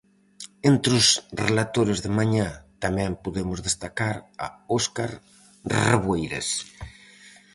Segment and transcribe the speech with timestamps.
[0.71, 1.07] Entre os
[1.45, 2.49] relatores de mañá
[2.83, 5.11] tamén podemos destacar a Óscar
[5.85, 6.47] Reboiras.